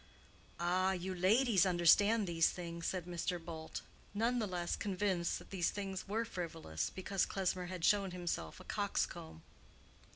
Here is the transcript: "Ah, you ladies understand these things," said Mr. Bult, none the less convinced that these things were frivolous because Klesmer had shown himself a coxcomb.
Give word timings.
"Ah, 0.59 0.93
you 0.93 1.13
ladies 1.13 1.63
understand 1.63 2.25
these 2.25 2.49
things," 2.49 2.87
said 2.87 3.05
Mr. 3.05 3.37
Bult, 3.39 3.83
none 4.15 4.39
the 4.39 4.47
less 4.47 4.75
convinced 4.75 5.37
that 5.37 5.51
these 5.51 5.69
things 5.69 6.07
were 6.07 6.25
frivolous 6.25 6.89
because 6.89 7.23
Klesmer 7.23 7.67
had 7.67 7.85
shown 7.85 8.09
himself 8.09 8.59
a 8.59 8.63
coxcomb. 8.63 9.43